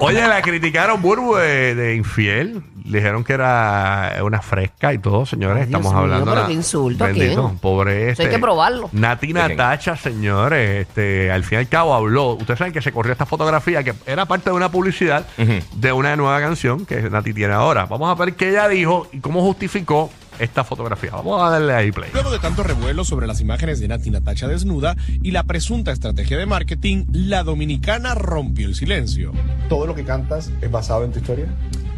[0.00, 2.62] Oye, la criticaron Burbu de, de infiel.
[2.84, 5.62] Dijeron que era una fresca y todo, señores.
[5.62, 7.58] Ay, Dios Estamos mío, hablando pero qué insulto, Bendito, ¿quién?
[7.58, 8.36] pobre Eso hay este.
[8.36, 8.88] que probarlo.
[8.92, 9.36] Nati quién?
[9.38, 12.30] Natacha, señores, este, al fin y al cabo habló.
[12.32, 15.52] Ustedes saben que se corrió esta fotografía que era parte de una publicidad Ujú.
[15.76, 17.86] de una nueva canción que Nati tiene ahora.
[17.86, 21.10] Vamos a ver qué ella dijo y cómo justificó esta fotografía.
[21.12, 22.10] Vamos a darle ahí play.
[22.12, 26.38] Luego de tanto revuelo sobre las imágenes de Nati Natacha desnuda y la presunta estrategia
[26.38, 29.32] de marketing, la dominicana rompió el silencio.
[29.68, 31.46] ¿Todo lo que cantas es basado en tu historia?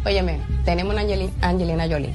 [0.05, 2.13] Óyeme, tenemos una Angeli- Angelina Jolie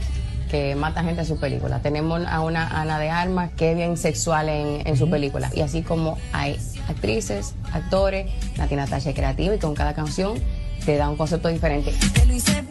[0.50, 1.80] que mata gente en su película.
[1.80, 5.48] Tenemos a una Ana de Armas que es bien sexual en, en su película.
[5.54, 6.56] Y así como hay
[6.88, 8.26] actrices, actores,
[8.58, 10.38] Nati Natasha es creativa y con cada canción
[10.84, 11.92] te da un concepto diferente.
[12.14, 12.64] Te lo hice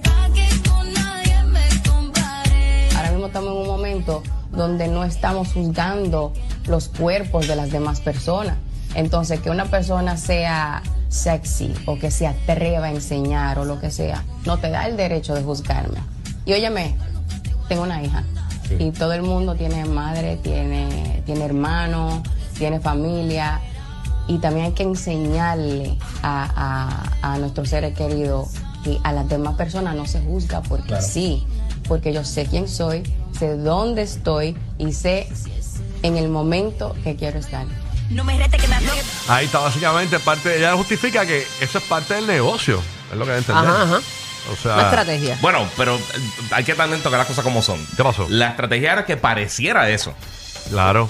[3.19, 6.31] mismo estamos en un momento donde no estamos juzgando
[6.65, 8.55] los cuerpos de las demás personas.
[8.95, 13.91] Entonces, que una persona sea sexy o que se atreva a enseñar o lo que
[13.91, 15.99] sea, no te da el derecho de juzgarme.
[16.45, 16.95] Y óyeme,
[17.67, 18.23] tengo una hija
[18.79, 22.23] y todo el mundo tiene madre, tiene, tiene hermano,
[22.57, 23.59] tiene familia
[24.29, 28.51] y también hay que enseñarle a, a, a nuestros seres queridos
[28.85, 31.45] y a las demás personas no se juzga porque sí,
[31.89, 33.03] porque yo sé quién soy,
[33.37, 35.27] sé dónde estoy y sé
[36.03, 37.65] en el momento que quiero estar.
[38.11, 38.75] No me rete que me.
[39.27, 40.57] Ahí está básicamente parte.
[40.57, 42.81] Ella justifica que eso es parte del negocio.
[43.11, 43.71] Es lo que hay que entender.
[43.71, 44.01] Ajá, ajá.
[44.51, 45.37] O sea, Una estrategia.
[45.41, 46.01] Bueno, pero eh,
[46.51, 47.85] hay que también tocar las cosas como son.
[47.97, 48.27] ¿Qué pasó?
[48.29, 50.13] La estrategia era que pareciera eso.
[50.69, 51.07] Claro.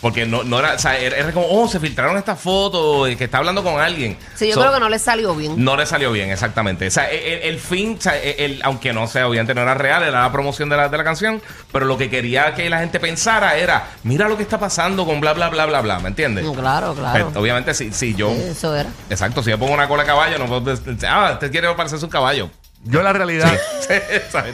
[0.00, 3.24] Porque no, no era, o sea, era, era como, oh, se filtraron estas fotos, que
[3.24, 4.16] está hablando con alguien.
[4.34, 5.62] Sí, yo So, creo que no le salió bien.
[5.62, 6.86] No le salió bien, exactamente.
[6.86, 9.60] O sea, el, el- el fin, o sea, el- el- aunque no sea, obviamente no
[9.60, 12.70] era real, era la promoción de la, de la canción, pero lo que quería que
[12.70, 15.98] la gente pensara era, mira lo que está pasando con bla, bla, bla, bla, bla,
[15.98, 16.46] ¿me entiendes?
[16.56, 17.26] Claro, claro.
[17.26, 18.30] Pues, obviamente, si, si yo...
[18.30, 18.88] Eso era.
[19.10, 22.04] Exacto, si yo pongo una cola de caballo, no puedo decir, ah, usted quiere parecerse
[22.06, 22.50] un caballo.
[22.84, 23.52] Yo la realidad.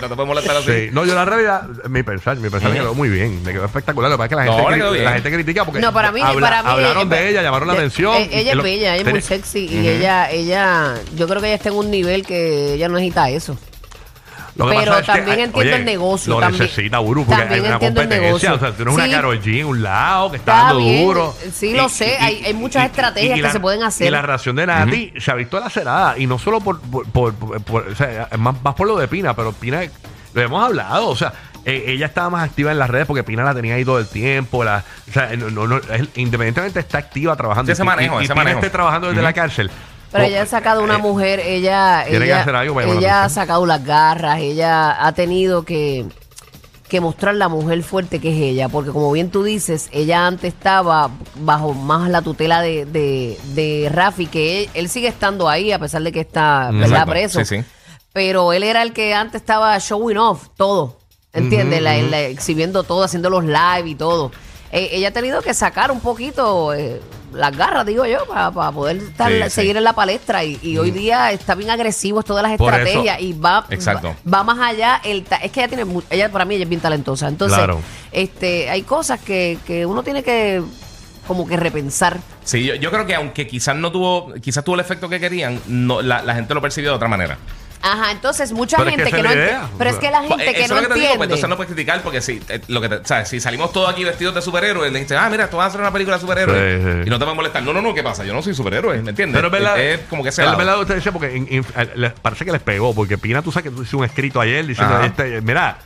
[0.01, 0.67] No te puedes molestar así.
[0.73, 0.89] Sí.
[0.93, 4.11] No, yo la realidad, mi pensar, mi pensar le quedó muy bien, le quedó espectacular.
[4.11, 5.05] Lo que pasa es que la No, gente, quedó bien.
[5.05, 7.69] la gente critica porque No, para mí, habla- para mí hablaron eh, de ella, llamaron
[7.69, 8.15] la eh, atención.
[8.17, 11.49] eh, ella es lo- bella, ella es muy sexy y ella, ella, yo creo que
[11.49, 13.59] ella está en un nivel que ella no necesita eso.
[14.57, 16.99] Lo que Pero pasa es que, también ay, entiendo oye, el negocio, Lo también- necesita,
[16.99, 18.27] Buru, porque hay también una entiendo el competencia.
[18.51, 18.55] negocio.
[18.55, 19.11] O sea, tú tienes una Sí.
[19.11, 21.35] Karol G un lado que está, Está dando bien, duro.
[21.53, 24.07] sí lo sé, hay- hay muchas estrategias que la- se pueden hacer.
[24.07, 26.17] Y la reacción de Nati se ha visto lacerada.
[26.19, 29.09] Y no solo por, por, por- por- por- o sea, más, más por lo de
[29.09, 29.83] Pina, pero Pina,
[30.33, 31.09] lo hemos hablado.
[31.09, 31.35] O sea,
[31.67, 34.07] eh, ella estaba más activa en las redes porque Pina la tenía ahí todo el
[34.09, 34.65] tiempo.
[34.65, 37.67] La, o sea, no, no, no, es- independientemente está activa trabajando.
[37.69, 38.59] Sí, ese Y- manejo, y, y ese Pina manejo.
[38.61, 39.71] esté trabajando desde la cárcel.
[40.13, 43.03] Pero ella ha sacado una eh, mujer, ella, tiene que ella, hacer algo para llamar
[43.03, 43.43] la ella ha atención.
[43.43, 46.07] sacado las garras, ella ha tenido que,
[46.89, 50.55] que mostrar la mujer fuerte que es ella, porque como bien tú dices, ella antes
[50.55, 55.73] estaba bajo más la tutela de, de, de Rafi, que él, él sigue estando ahí
[55.73, 56.89] a pesar de que está ¿verdad?
[56.89, 57.11] Exacto.
[57.11, 57.45] preso.
[57.45, 57.65] Sí, sí.
[58.13, 60.97] Pero él era el que antes estaba showing off todo,
[61.35, 61.83] ¿entiendes?
[61.83, 64.31] La- la- exhibiendo todo, haciendo los live y todo.
[64.73, 67.01] Eh, ella ha tenido que sacar un poquito eh,
[67.33, 69.51] las garras, digo yo, para poder estar, Sí, sí.
[69.51, 70.45] seguir en la palestra.
[70.45, 74.15] Y, y hoy día está bien agresivo, es todas las Por estrategias y va, Exacto.
[74.27, 75.01] va, va más allá.
[75.05, 77.29] El es que ella tiene, ella para mí ella es bien talentosa.
[77.29, 77.81] Entonces, Claro.
[78.13, 80.63] este, hay cosas que, que uno tiene que
[81.27, 82.19] como que repensar.
[82.45, 85.61] Sí, yo, yo creo que aunque quizás no tuvo, quizás tuvo el efecto que querían,
[85.67, 87.37] no, la, la gente lo percibió de otra manera.
[87.83, 89.69] Ajá, entonces mucha Pero es que gente esa que, es no la enti- idea.
[89.79, 91.17] Pero es que la gente Pues, que eso no es lo que te digo, entiende.
[91.19, 93.29] pues, entonces no puedes criticar porque si, eh, lo que te- ¿sabes?
[93.29, 95.81] si salimos todos aquí vestidos de superhéroes, le dices, ah, mira, tú vas a hacer
[95.81, 97.07] una película de superhéroes Sí, sí.
[97.07, 97.63] y no te va a molestar.
[97.63, 98.25] No, no, no, ¿qué pasa?
[98.25, 99.37] Yo no soy superhéroe, ¿me entiendes?
[99.37, 101.37] Pero es verdad, es, es como que ese es verdad lo que usted decía porque
[101.37, 104.05] in- eh, les- parece que les pegó, porque Pina, tú sabes que tú hiciste un
[104.05, 105.07] escrito ayer diciendo, Ajá.
[105.07, 105.79] este, mira,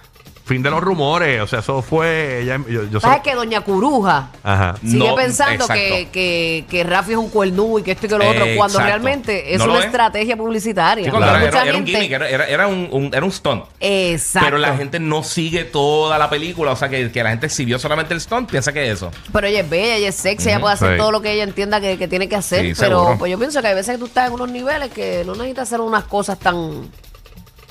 [0.51, 3.61] fin de los rumores, o sea, eso fue, ella, yo, yo ¿Sabes sé- que Doña
[3.61, 4.75] Curuja Ajá.
[4.83, 8.19] sigue No, pensando que, que, que Rafi es un cuernú y que esto y que
[8.19, 8.87] lo otro, Eh, cuando exacto.
[8.89, 9.85] realmente es No una es.
[9.87, 11.05] estrategia publicitaria.
[11.05, 13.65] Sí, era, mucha era- era un gimmick, era, era- era un, un- era un stunt.
[13.79, 14.47] Exacto.
[14.47, 17.65] Pero la gente no sigue toda la película, o sea, que, que la gente si
[17.65, 19.13] vio solamente el stunt, piensa que es eso.
[19.33, 20.99] Pero ella es bella, ella es sexy, ella puede hacer Sí.
[20.99, 22.63] todo lo que ella entienda que, que tiene que hacer.
[22.67, 23.19] Sí, pero seguro.
[23.19, 25.69] pues yo pienso que hay veces que tú estás en unos niveles que no necesitas
[25.69, 26.91] hacer unas cosas tan.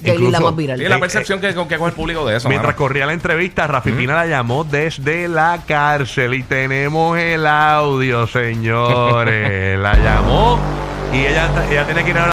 [0.04, 0.82] Que Incluso- la más viral.
[0.82, 2.48] Y la Eh, percepción que, que coge el público de eso.
[2.50, 2.78] Mientras mano.
[2.78, 9.78] corría la entrevista, Rafi Pina la llamó desde la cárcel y tenemos el audio, señores.
[9.80, 10.60] la llamó
[11.14, 12.26] y ella, ella tenía que ir a